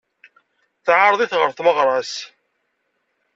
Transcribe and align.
Teɛreḍ-it 0.85 1.37
ɣer 1.39 1.49
tmeɣra-s. 1.53 2.13